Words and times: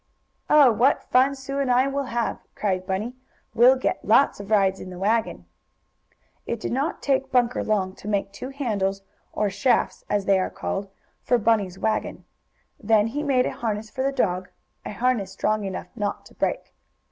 "Oh, 0.49 0.71
what 0.71 1.03
fun 1.11 1.35
Sue 1.35 1.59
and 1.59 1.69
I 1.69 1.85
will 1.87 2.05
have!" 2.05 2.39
cried 2.55 2.87
Bunny. 2.87 3.13
"We'll 3.53 3.75
get 3.75 4.03
lots 4.03 4.39
of 4.39 4.49
rides 4.49 4.79
in 4.79 4.89
the 4.89 4.97
wagon." 4.97 5.45
It 6.47 6.59
did 6.59 6.71
not 6.71 7.03
take 7.03 7.31
Bunker 7.31 7.63
long 7.63 7.93
to 7.97 8.07
make 8.07 8.31
two 8.31 8.49
handles, 8.49 9.03
or 9.31 9.51
"shafts," 9.51 10.03
as 10.09 10.25
they 10.25 10.39
are 10.39 10.49
called, 10.49 10.89
for 11.21 11.37
Bunny's 11.37 11.77
wagon. 11.77 12.25
Then 12.79 13.05
he 13.05 13.21
made 13.21 13.45
a 13.45 13.51
harness 13.51 13.91
for 13.91 14.01
the 14.01 14.11
dog 14.11 14.49
a 14.83 14.91
harness 14.91 15.33
strong 15.33 15.65
enough 15.65 15.89
not 15.95 16.25
to 16.25 16.33
break. 16.33 16.73